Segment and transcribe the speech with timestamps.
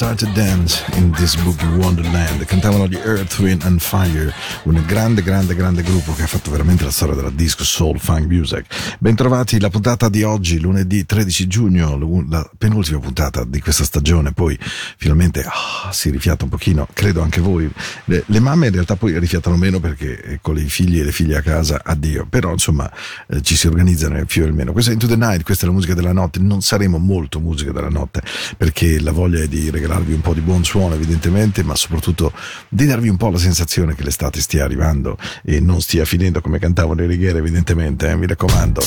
[0.00, 2.44] I start to dance in this boogie wonderland.
[2.44, 4.30] Cantavano gli Earth, Wind and Fire,
[4.64, 8.26] un grande, grande, grande gruppo che ha fatto veramente la storia della disco soul funk
[8.26, 8.66] music.
[8.98, 14.32] Bentrovati la puntata di oggi, lunedì 13 giugno, la penultima puntata di questa stagione.
[14.32, 14.58] Poi
[14.98, 17.70] finalmente oh, si rifiata un pochino, credo anche voi.
[18.04, 21.12] Le, le, mamme in realtà poi rifiatano meno perché eh, con i figli e le
[21.12, 22.26] figlie a casa, addio.
[22.28, 22.90] Però insomma
[23.26, 24.72] eh, ci si organizzano più il meno.
[24.72, 26.40] Questa è Into the Night, questa è la musica della notte.
[26.40, 28.20] Non saremo molto musica della notte
[28.58, 32.32] perché la voglia è di regalarvi un po' di buon suono evidentemente, ma soprattutto
[32.68, 36.58] di darvi un po' la sensazione che l'estate stia arrivando e non stia finendo come
[36.58, 38.16] cantavano i righiere evidentemente, eh?
[38.16, 38.82] mi raccomando.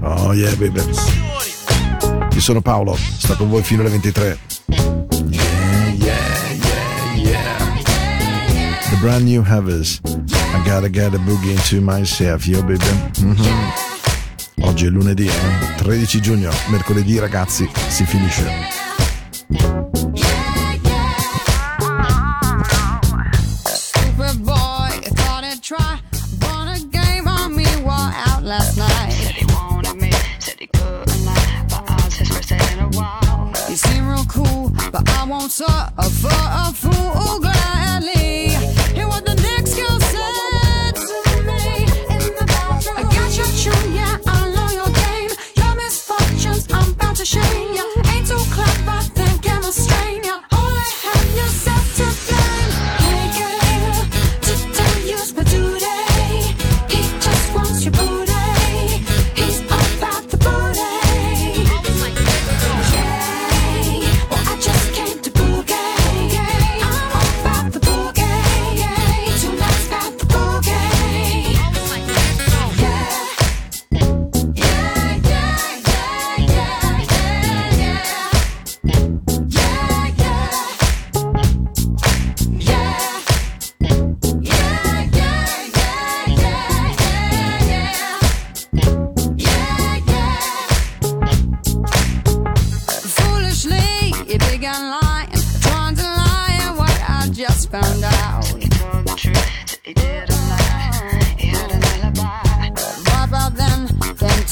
[0.00, 0.80] Oh yeah baby.
[2.32, 4.38] Io sono Paolo, sto con voi fino alle 23.
[4.66, 6.16] Yeah, yeah,
[6.54, 8.78] yeah, yeah.
[8.90, 10.00] The brand new Havers.
[10.04, 12.84] I gotta get a boogie into myself, yo baby.
[13.20, 13.90] Mm-hmm.
[14.62, 15.74] Oggi è lunedì, eh?
[15.76, 18.50] 13 giugno, mercoledì ragazzi, si finisce.
[35.60, 35.91] outside.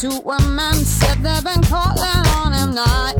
[0.00, 3.19] Came two women, said they've been calling on him night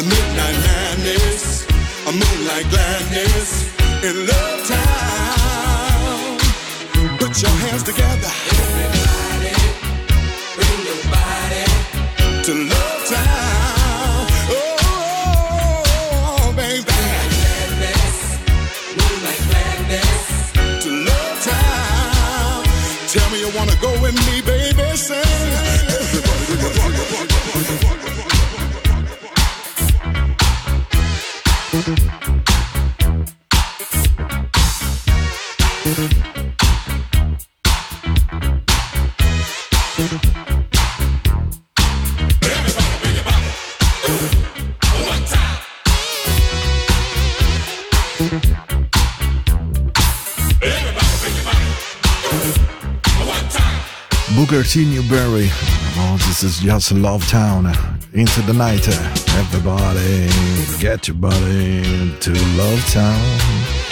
[0.00, 1.66] A midnight madness,
[2.06, 3.68] a moonlight gladness
[4.02, 6.38] in Love Town.
[7.18, 8.32] Put your hands together.
[8.48, 9.52] Everybody,
[10.56, 11.66] bring your body
[12.44, 14.26] to Love Town.
[14.56, 17.00] Oh, baby.
[18.96, 20.20] Moonlight gladness
[20.82, 22.64] to Love Town.
[23.06, 24.96] Tell me you wanna go with me, baby.
[24.96, 25.20] Sing.
[25.20, 26.54] Everybody, do
[26.96, 27.49] your
[54.70, 54.84] T.
[54.84, 55.48] Newberry.
[55.96, 57.66] Oh, this is just Love Town.
[58.12, 58.86] Into the night.
[59.36, 60.28] Everybody,
[60.78, 61.82] get your body
[62.20, 63.89] to Love Town.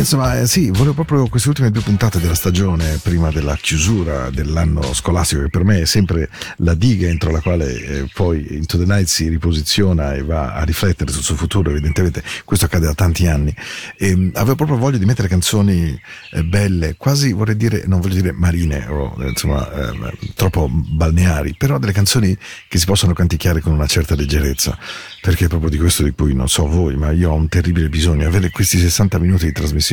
[0.00, 4.94] Insomma, eh, sì, volevo proprio queste ultime due puntate della stagione, prima della chiusura dell'anno
[4.94, 8.86] scolastico, che per me è sempre la diga entro la quale eh, poi Into the
[8.86, 13.26] Night si riposiziona e va a riflettere sul suo futuro, evidentemente questo accade da tanti
[13.26, 13.54] anni.
[13.98, 18.14] E, mh, avevo proprio voglia di mettere canzoni eh, belle, quasi vorrei dire, non voglio
[18.14, 22.34] dire marine o eh, insomma eh, troppo balneari, però delle canzoni
[22.68, 24.78] che si possono canticchiare con una certa leggerezza,
[25.20, 27.90] perché è proprio di questo di cui non so voi, ma io ho un terribile
[27.90, 28.26] bisogno.
[28.26, 29.88] Avere questi 60 minuti di trasmissione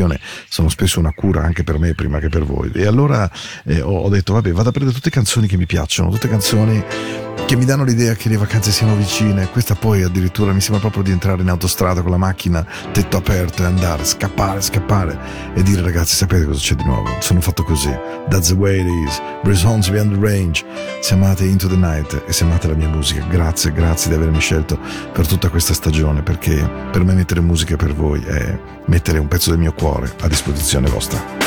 [0.48, 2.72] sono spesso una cura anche per me prima che per voi.
[2.74, 3.30] E allora
[3.66, 6.84] eh, ho, detto, vabbè, vado a prendere tutte canzoni che mi piacciono, tutte canzoni
[7.46, 9.50] che mi danno l'idea che le vacanze siano vicine.
[9.50, 13.64] Questa poi addirittura mi sembra proprio di entrare in autostrada con la macchina, tetto aperto
[13.64, 15.18] e andare, scappare, scappare
[15.54, 17.10] e dire ragazzi sapete cosa c'è di nuovo?
[17.20, 17.96] Sono fatto così.
[18.30, 19.64] That's the way it is.
[19.64, 20.66] Holmes Beyond the Range.
[21.00, 24.40] Se amate Into the Night e se amate la mia musica, grazie, grazie di avermi
[24.40, 24.78] scelto
[25.14, 29.52] per tutta questa stagione perché per me mettere musica per voi è mettere un pezzo
[29.52, 31.47] del mio cuore a disposizione vostra.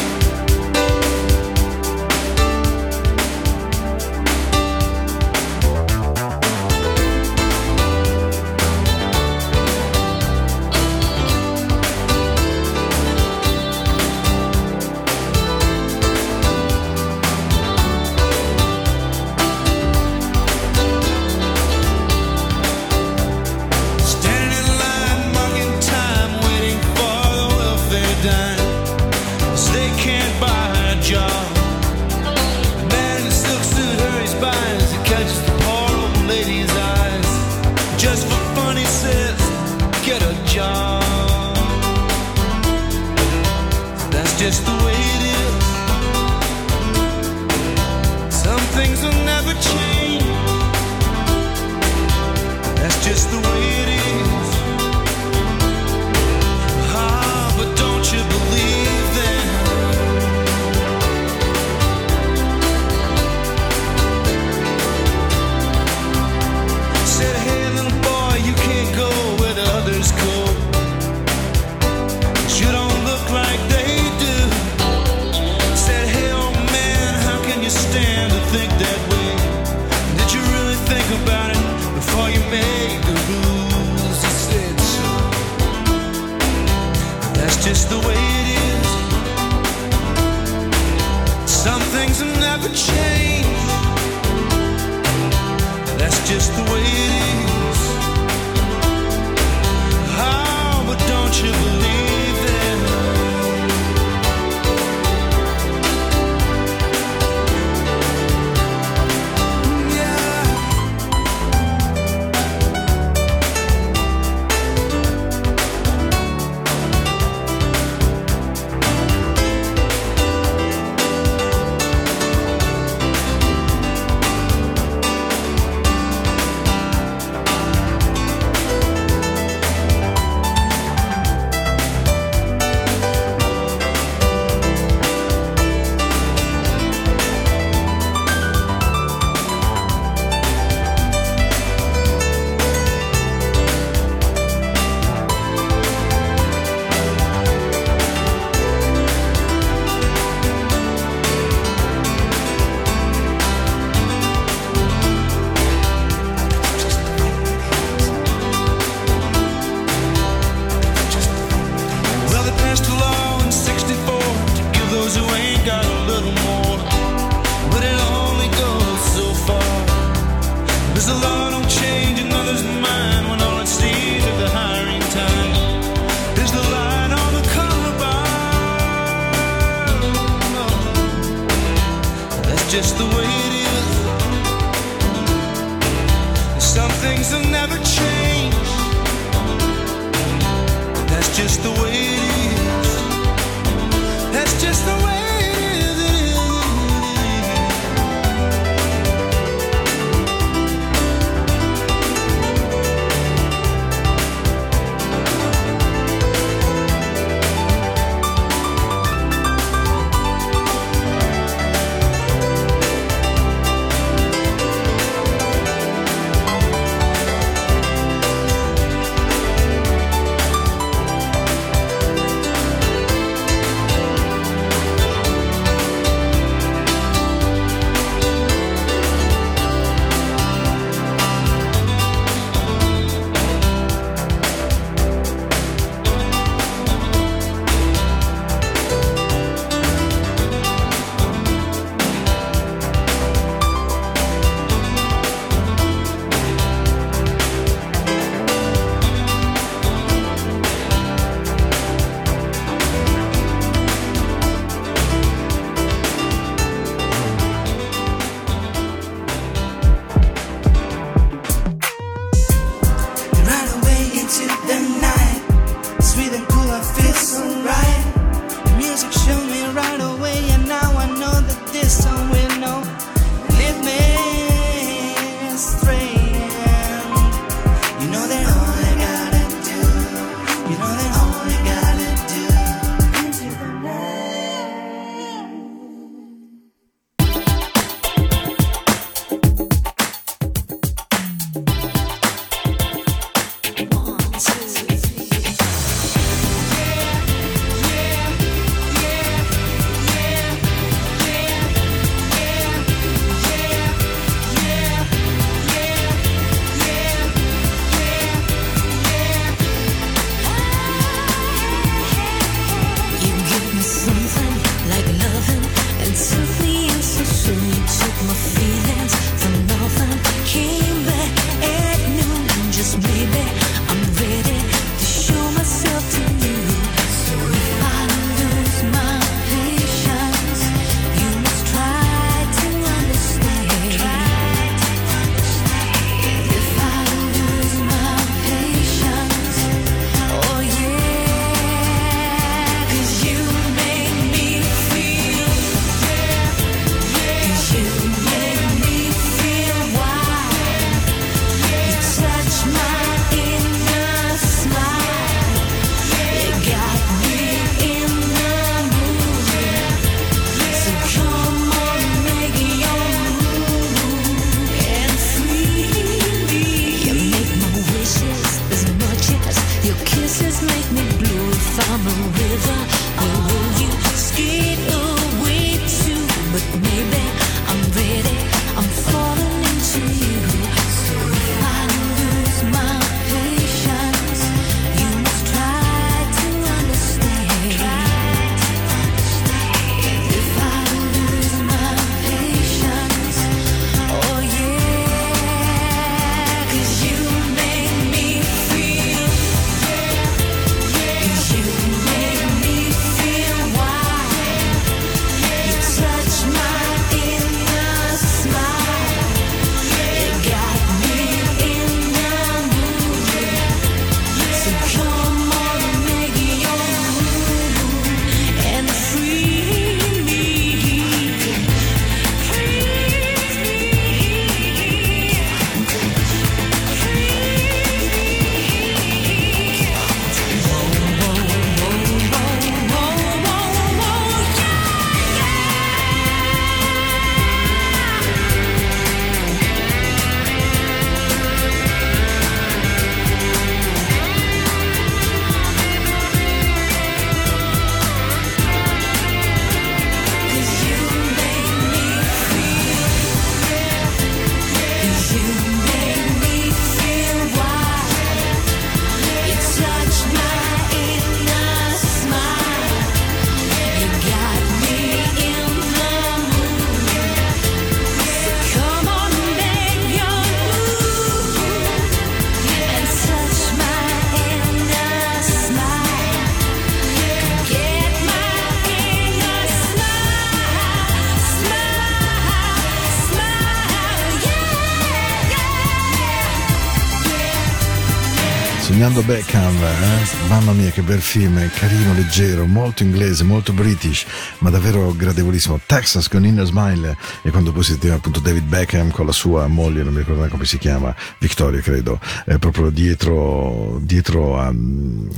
[490.51, 494.27] Mamma mia che bel film, carino, leggero, molto inglese, molto british,
[494.59, 495.79] ma davvero gradevolissimo.
[495.87, 499.69] Texas con Inner Smile e quando poi si sentiva appunto David Beckham con la sua
[499.69, 504.75] moglie, non mi ricordo come si chiama, Victoria credo, è proprio dietro, dietro a,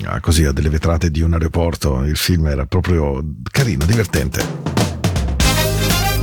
[0.05, 4.41] a così, a delle vetrate di un aeroporto, il film era proprio carino, divertente.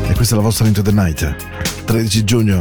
[0.07, 1.35] E questa è la vostra Into the Night,
[1.85, 2.59] 13 giugno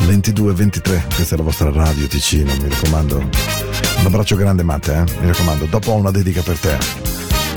[0.00, 3.53] 22-23, questa è la vostra radio Ticino, mi raccomando.
[3.98, 5.20] Un abbraccio grande Matte, eh?
[5.20, 5.66] mi raccomando.
[5.66, 6.76] Dopo ho una dedica per te,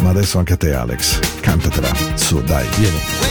[0.02, 1.90] ma adesso anche a te Alex, cantatela.
[2.16, 3.27] Su, dai, vieni.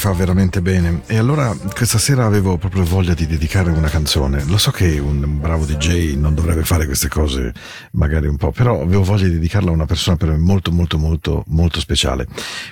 [0.00, 1.02] Fa veramente bene.
[1.08, 4.42] E allora questa sera avevo proprio voglia di dedicare una canzone.
[4.46, 7.52] Lo so che un bravo DJ non dovrebbe fare queste cose,
[7.92, 10.96] magari un po', però avevo voglia di dedicarla a una persona per me molto, molto,
[10.96, 12.26] molto, molto speciale.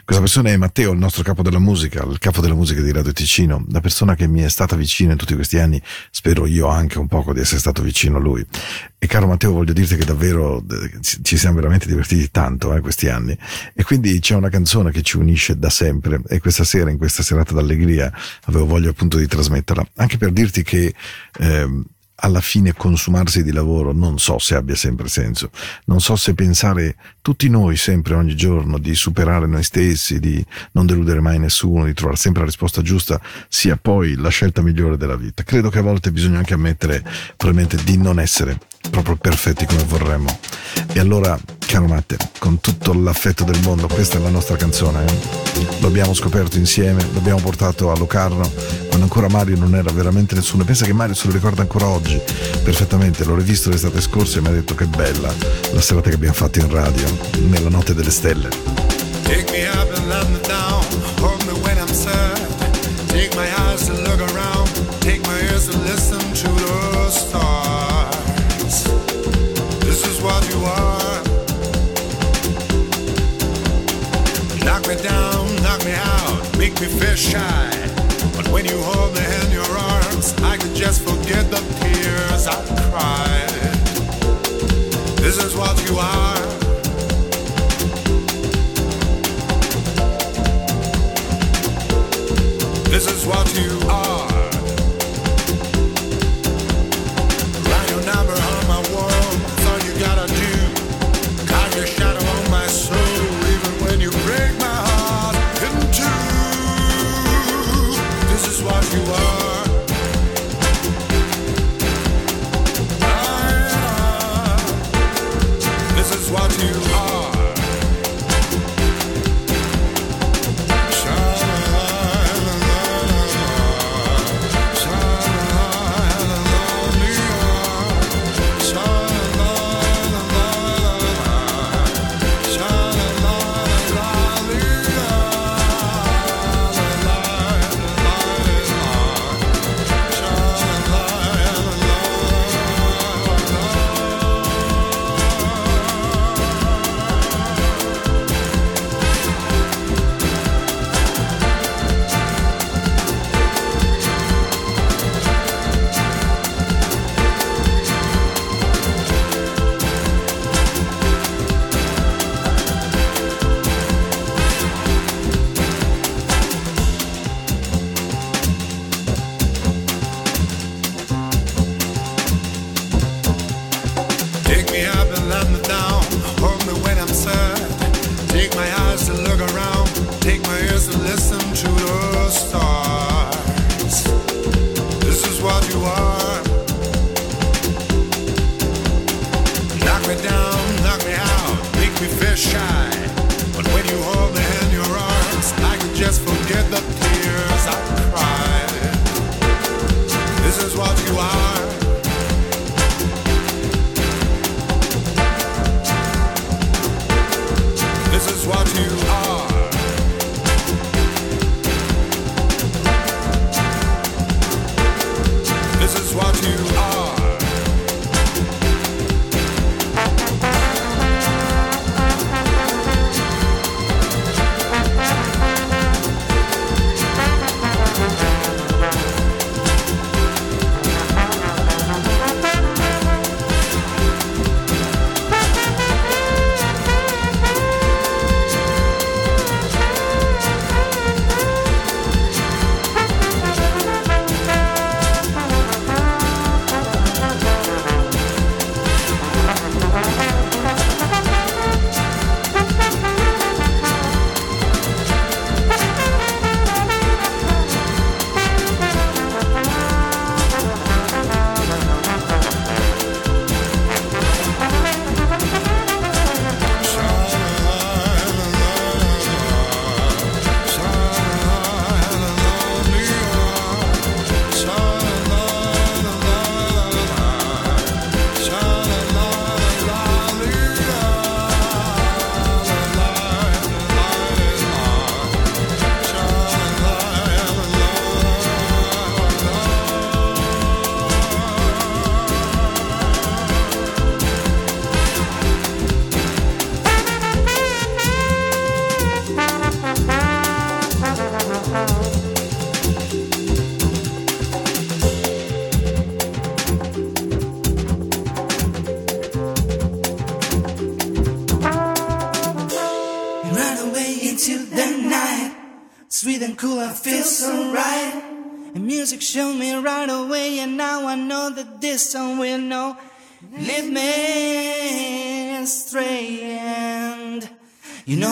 [0.04, 3.12] Questa persona è Matteo, il nostro capo della musica, il capo della musica di Radio
[3.12, 5.82] Ticino, la persona che mi è stata vicina in tutti questi anni.
[6.10, 8.42] Spero io anche un poco di essere stato vicino a lui.
[9.00, 13.08] E caro Matteo, voglio dirti che davvero eh, ci siamo veramente divertiti tanto eh, questi
[13.08, 13.36] anni.
[13.72, 17.22] E quindi c'è una canzone che ci unisce da sempre e questa sera, in questa
[17.22, 18.12] serata d'allegria,
[18.46, 19.86] avevo voglia appunto di trasmetterla.
[19.96, 20.92] Anche per dirti che
[21.38, 21.84] ehm,
[22.20, 25.50] alla fine consumarsi di lavoro non so se abbia sempre senso.
[25.84, 30.86] Non so se pensare tutti noi sempre ogni giorno di superare noi stessi, di non
[30.86, 35.16] deludere mai nessuno, di trovare sempre la risposta giusta, sia poi la scelta migliore della
[35.16, 35.42] vita.
[35.42, 37.04] Credo che a volte bisogna anche ammettere
[37.36, 38.58] probabilmente di non essere
[38.90, 40.38] proprio perfetti come vorremmo.
[40.92, 45.04] E allora, caro Matte, con tutto l'affetto del mondo, questa è la nostra canzone.
[45.04, 45.66] eh?
[45.80, 48.50] Lo abbiamo scoperto insieme, l'abbiamo portato a Locarno
[48.88, 50.64] quando ancora Mario non era veramente nessuno.
[50.64, 52.18] Pensa che Mario se lo ricorda ancora oggi
[52.64, 53.22] perfettamente.
[53.24, 55.30] L'ho rivisto l'estate scorsa e mi ha detto che bella
[55.72, 57.04] la serata che abbiamo fatto in radio,
[57.48, 58.48] nella notte delle stelle.
[59.24, 60.82] Take me up and let me down.
[61.20, 62.38] Hold me when I'm sad.
[63.08, 64.07] Take my eyes to
[76.80, 77.70] make me feel shy.
[78.36, 82.54] But when you hold me in your arms, I could just forget the tears I
[82.90, 83.48] cried.
[85.16, 86.38] This is what you are.
[92.90, 94.07] This is what you are.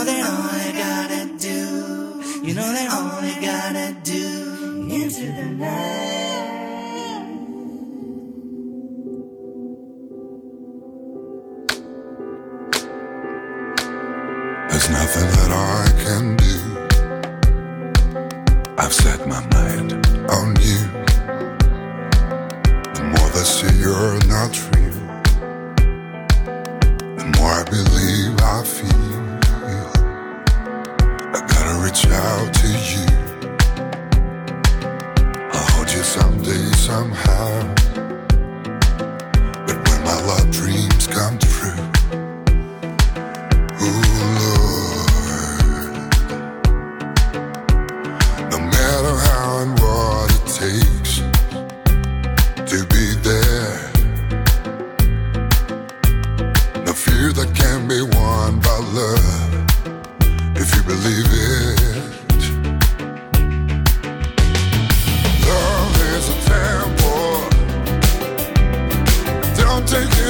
[0.06, 0.45] that I'm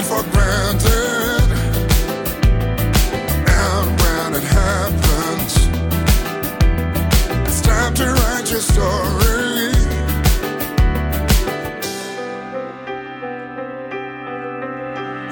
[0.09, 1.49] for granted.
[3.65, 5.53] And when it happens,
[7.49, 9.73] it's time to write your story.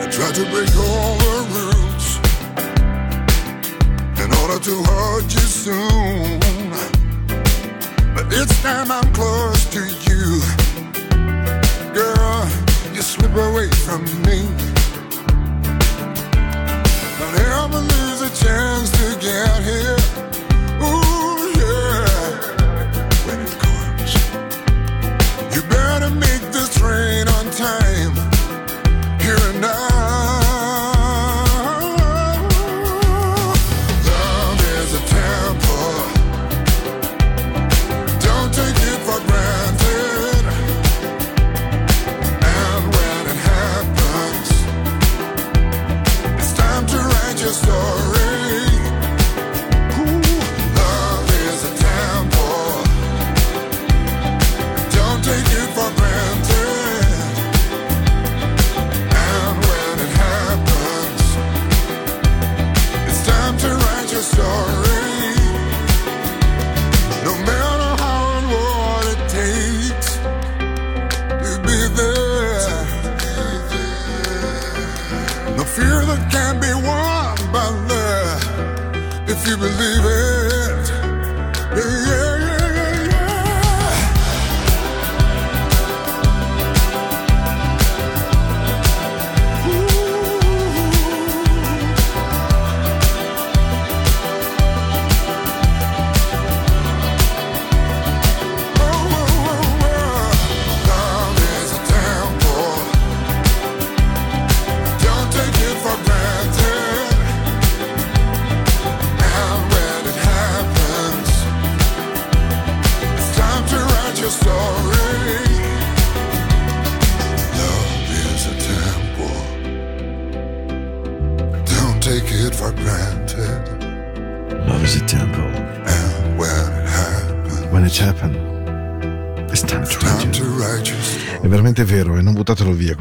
[0.03, 2.07] I tried to break all the rules
[4.23, 6.71] in order to hurt you soon.
[8.15, 10.43] But it's time I'm close to you,
[11.95, 12.49] girl.
[12.93, 14.64] You slip away from me.
[18.45, 19.97] chance to get here.
[21.61, 22.05] Yeah.
[23.27, 24.13] When it comes,
[25.55, 28.13] you better make this train on time.
[29.21, 29.94] Here and now.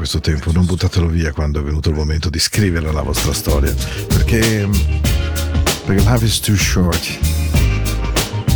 [0.06, 3.74] questo tempo, non buttatelo via quando è venuto il momento di scrivere la vostra storia,
[4.06, 4.68] perché,
[5.86, 7.18] perché life is too short.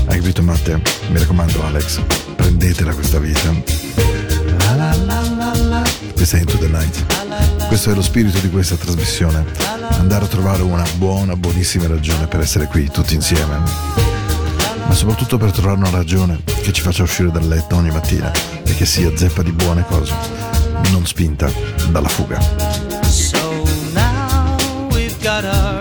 [0.09, 0.79] Hai capito Matteo?
[1.09, 2.03] Mi raccomando Alex,
[2.37, 3.51] prendetela questa vita.
[6.13, 7.67] Questa è Into the Night.
[7.67, 9.47] Questo è lo spirito di questa trasmissione.
[9.93, 13.97] Andare a trovare una buona, buonissima ragione per essere qui tutti insieme
[14.87, 18.33] ma soprattutto per trovare una ragione che ci faccia uscire dal letto ogni mattina
[18.65, 20.48] e che sia zeppa di buone cose
[20.91, 21.51] non spinta
[21.91, 22.41] dalla fuga.
[23.03, 24.57] So now
[24.91, 25.78] we've got our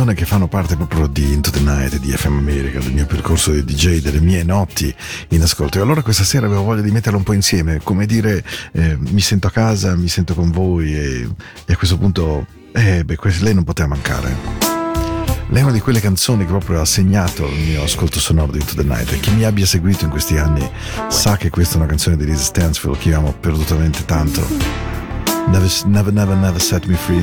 [0.00, 3.50] Canzoni che fanno parte proprio di Into the Night, di FM America, del mio percorso
[3.50, 4.94] di DJ, delle mie notti
[5.28, 5.76] in ascolto.
[5.76, 8.42] E allora questa sera avevo voglia di metterle un po' insieme, come dire
[8.72, 11.28] eh, mi sento a casa, mi sento con voi e,
[11.66, 14.34] e a questo punto, eh, beh, lei non poteva mancare.
[15.48, 18.58] Lei è una di quelle canzoni che proprio ha segnato il mio ascolto sonoro di
[18.58, 20.66] Into the Night e chi mi abbia seguito in questi anni
[21.08, 24.40] sa che questa è una canzone di Liz Stansfield che io amo perdutamente tanto.
[25.48, 27.22] Never, never, never, never set me free.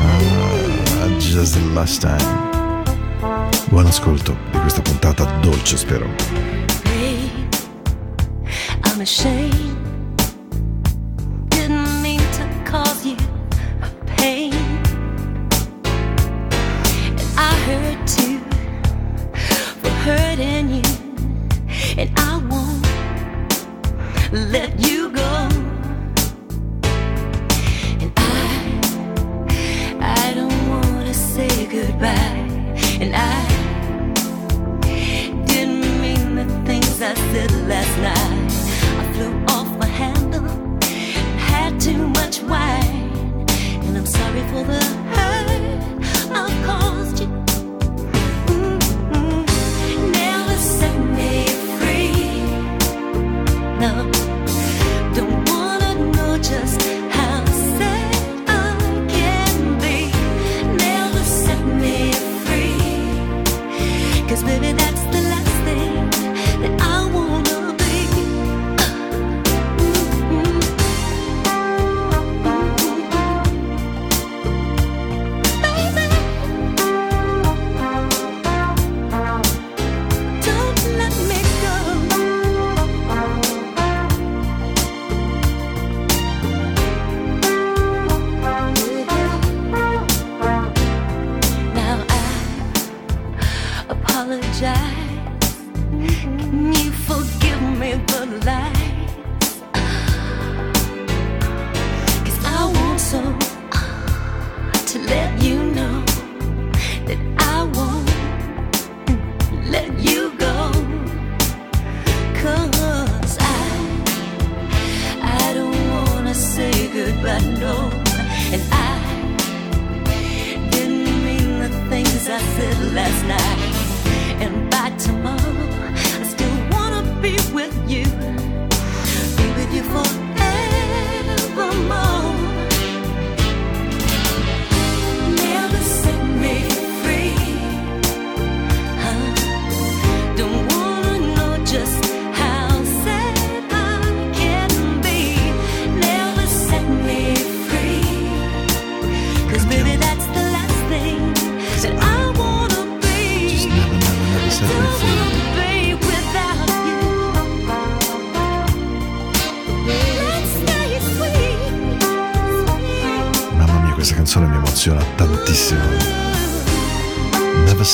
[0.00, 0.39] Ah,
[1.30, 2.48] just last time.
[3.68, 6.08] Buon ascolto di questa puntata dolce, spero.
[6.82, 7.48] Babe,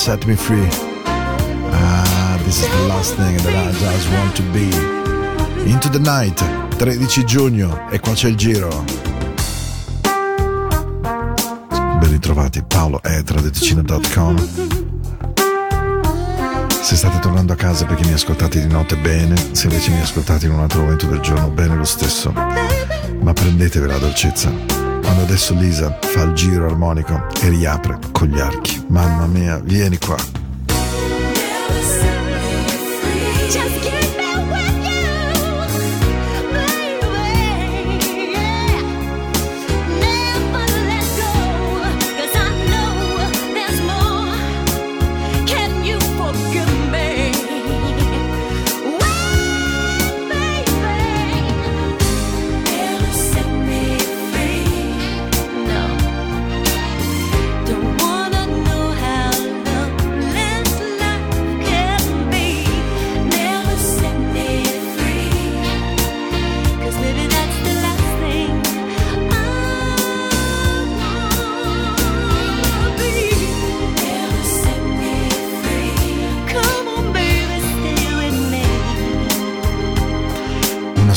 [0.06, 0.68] set me free.
[1.72, 4.70] Ah, this is the last thing that I just want to be.
[5.68, 6.40] Into the night,
[6.76, 8.84] 13 giugno, e qua c'è il giro.
[11.98, 14.36] Ben ritrovati, Paolo Etra di Ticino.com.
[16.70, 20.46] Se state tornando a casa perché mi ascoltate di notte bene, se invece mi ascoltate
[20.46, 22.30] in un altro momento del giorno bene lo stesso.
[22.30, 24.75] Ma prendetevi la dolcezza.
[25.06, 28.84] Quando adesso Lisa fa il giro armonico e riapre con gli archi.
[28.88, 30.16] Mamma mia, vieni qua.
[33.48, 33.75] Just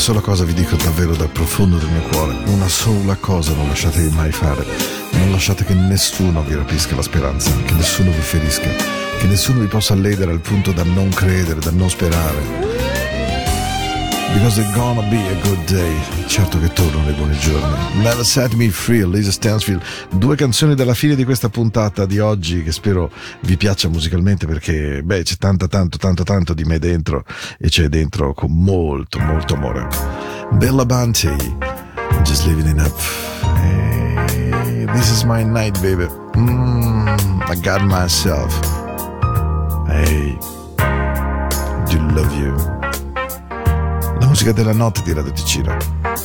[0.00, 4.08] sola cosa vi dico davvero dal profondo del mio cuore, una sola cosa non lasciatevi
[4.14, 4.64] mai fare,
[5.10, 8.70] non lasciate che nessuno vi rapisca la speranza, che nessuno vi ferisca,
[9.18, 12.69] che nessuno vi possa ledere al punto da non credere, da non sperare.
[14.32, 15.96] Because it's gonna be a good day.
[16.26, 18.00] Certo che tornano i buoni giorni.
[18.00, 19.82] Never Set Me Free, Lisa Stansfield.
[20.10, 23.10] Due canzoni dalla fine di questa puntata di oggi che spero
[23.40, 27.24] vi piaccia musicalmente perché, beh, c'è tanto, tanto, tanto, tanto di me dentro
[27.58, 29.88] e c'è dentro con molto, molto amore.
[30.52, 31.36] Bella Bunty,
[32.22, 33.28] Just Living It Up.
[34.94, 36.06] This is my night, baby.
[36.34, 38.52] Mm, I got myself.
[39.88, 40.36] Hey,
[41.88, 42.79] do love you.
[44.20, 45.76] La musica della notte di Radio Ticino.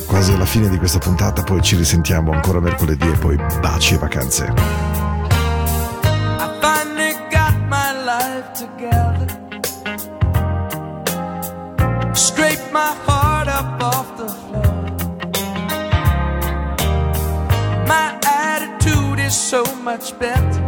[0.06, 3.98] Quasi alla fine di questa puntata, poi ci risentiamo ancora mercoledì e poi baci e
[3.98, 4.94] vacanze.
[19.28, 20.65] So much better.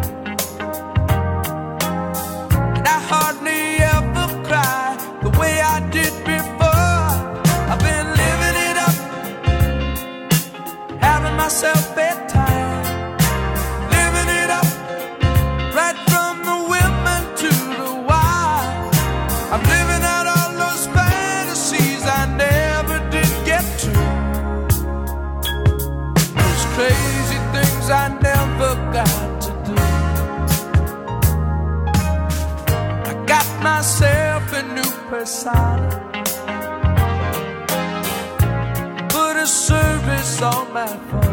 [40.79, 41.28] My phone.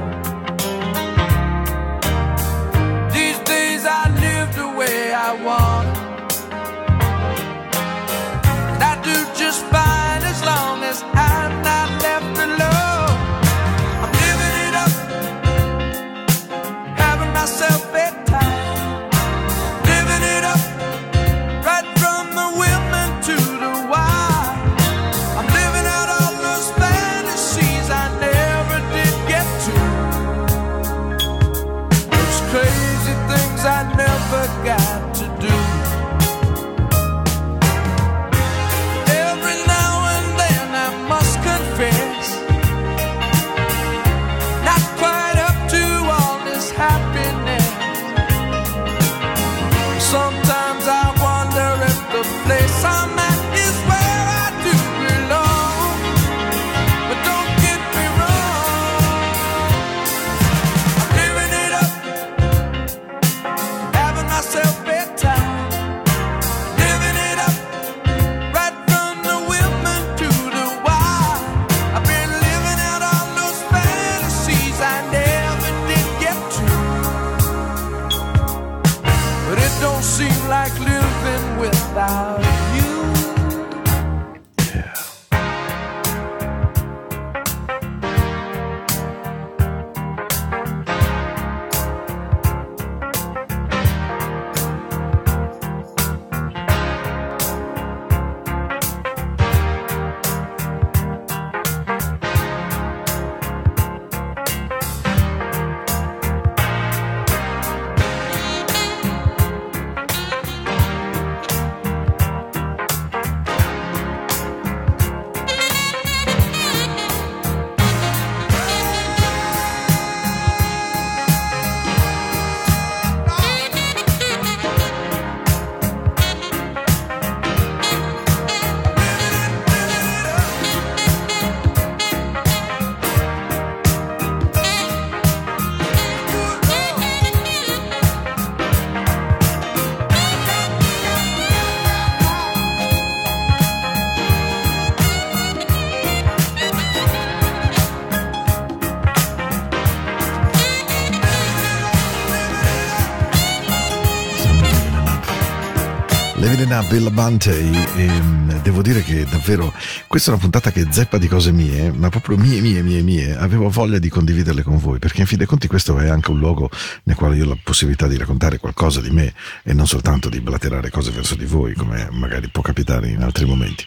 [156.45, 159.73] Living It Up, Bill Bante, ehm, devo dire che davvero
[160.05, 163.35] questa è una puntata che zeppa di cose mie, ma proprio mie, mie, mie, mie.
[163.35, 166.37] Avevo voglia di condividerle con voi, perché in fin dei conti questo è anche un
[166.37, 166.69] luogo
[167.05, 169.33] nel quale io ho la possibilità di raccontare qualcosa di me
[169.63, 173.45] e non soltanto di blaterare cose verso di voi, come magari può capitare in altri
[173.45, 173.83] momenti.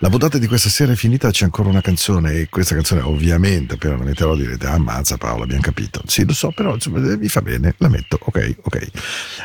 [0.00, 3.74] La puntata di questa sera è finita, c'è ancora una canzone e questa canzone ovviamente
[3.74, 6.02] appena la metterò direte ammazza Paolo, abbiamo capito.
[6.04, 8.90] Sì, lo so, però insomma, vi fa bene, la metto, ok, ok.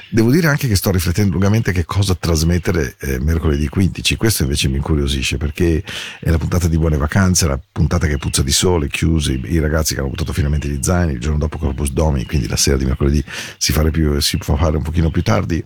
[0.09, 2.13] Devo dire anche che sto riflettendo lungamente che cosa
[2.60, 4.16] trasmettere mettere eh, mercoledì 15.
[4.16, 5.84] Questo invece mi incuriosisce perché
[6.20, 9.93] è la puntata di Buone Vacanze, la puntata che puzza di sole, chiusi, i ragazzi
[9.93, 12.86] che hanno buttato finalmente gli zaini, il giorno dopo Corpus Domi, quindi la sera di
[12.86, 13.24] mercoledì
[13.58, 15.64] si, più, si può fare un pochino più tardi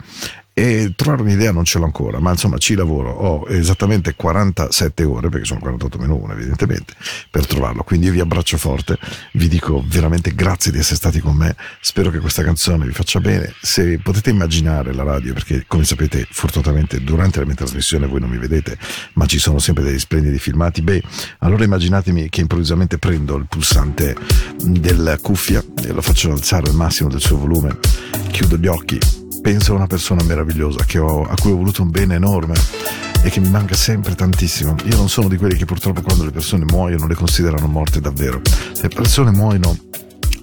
[0.54, 5.30] e trovare un'idea non ce l'ho ancora, ma insomma ci lavoro, ho esattamente 47 ore,
[5.30, 6.94] perché sono 48 meno 1 evidentemente,
[7.30, 8.98] per trovarlo, quindi io vi abbraccio forte,
[9.34, 13.20] vi dico veramente grazie di essere stati con me, spero che questa canzone vi faccia
[13.20, 18.20] bene, se potete immaginare la radio, perché come sapete fortunatamente durante la mia trasmissione voi
[18.20, 18.78] non mi vedete,
[19.14, 21.02] ma ci sono sempre degli splendidi filmati, beh,
[21.40, 24.16] allora immaginatemi che improvvisamente prendo il pulsante
[24.64, 27.78] della cuffia e lo faccio alzare al massimo del suo volume,
[28.32, 32.16] chiudo gli occhi penso a una persona meravigliosa ho- a cui ho voluto un bene
[32.16, 32.54] enorme
[33.24, 34.76] e che mi manca sempre tantissimo.
[34.86, 38.42] Io non sono di quelli che purtroppo quando le persone muoiono le considerano morte davvero.
[38.82, 39.78] Le persone muoiono,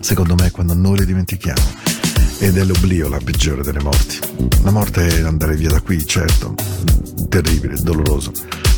[0.00, 1.96] secondo me, quando noi le dimentichiamo.
[2.40, 4.18] Ed è l'oblio la peggiore delle morti.
[4.62, 6.54] La morte è andare via da qui, certo,
[7.28, 8.32] terribile, doloroso,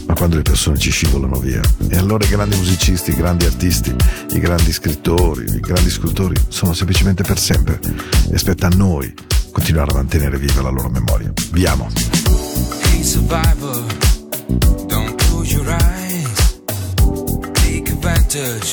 [0.07, 1.61] ma quando le persone ci scivolano via.
[1.89, 3.95] E allora i grandi musicisti, i grandi artisti,
[4.33, 7.79] i grandi scrittori, i grandi scultori sono semplicemente per sempre.
[8.31, 9.13] E spetta a noi
[9.53, 11.33] continuare a mantenere viva la loro memoria.
[11.53, 11.89] Vi amo.
[12.83, 13.85] Hey survivor,
[14.87, 16.61] don't close your eyes.
[17.55, 18.73] Take advantage,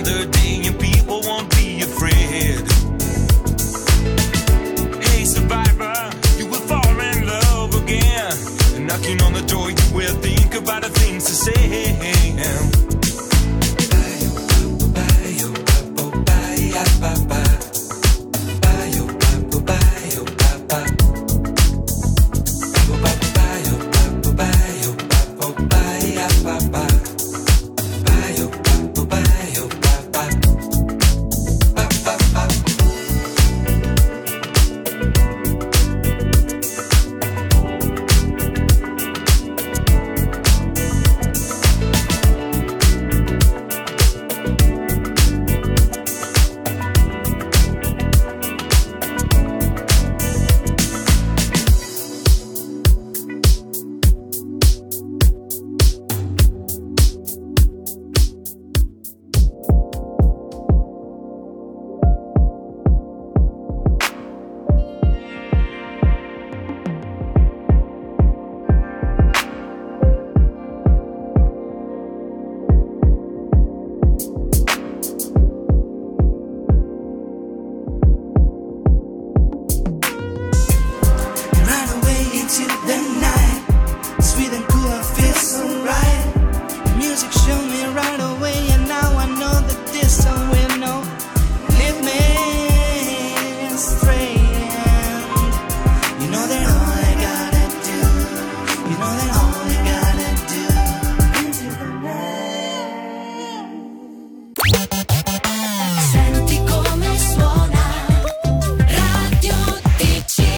[0.00, 0.59] another day